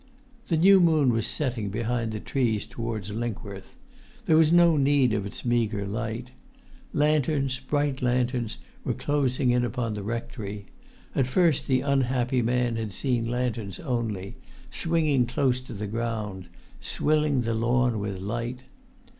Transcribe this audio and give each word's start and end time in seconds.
The 0.47 0.57
new 0.57 0.79
moon 0.79 1.13
was 1.13 1.27
setting 1.27 1.69
behind 1.69 2.11
the 2.11 2.19
trees 2.19 2.65
towards 2.65 3.11
Linkworth; 3.13 3.75
there 4.25 4.35
was 4.35 4.51
no 4.51 4.75
need 4.75 5.13
of 5.13 5.27
its 5.27 5.45
meagre 5.45 5.85
light. 5.85 6.31
Lanterns, 6.91 7.59
bright 7.59 8.01
lanterns, 8.01 8.57
were 8.83 8.95
closing 8.95 9.51
in 9.51 9.63
upon 9.63 9.93
the 9.93 10.01
rectory: 10.01 10.65
at 11.13 11.27
first 11.27 11.67
the 11.67 11.81
unhappy 11.81 12.41
man 12.41 12.77
had 12.77 12.93
seen 12.93 13.29
lanterns 13.29 13.79
only, 13.79 14.37
swinging 14.71 15.27
close 15.27 15.61
to 15.61 15.73
the 15.73 15.85
ground, 15.85 16.47
swilling 16.79 17.41
the 17.41 17.53
lawn 17.53 17.99
with 17.99 18.19
light. 18.21 18.61